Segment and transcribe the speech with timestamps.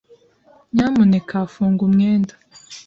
[0.73, 2.33] Nyamuneka funga umwenda.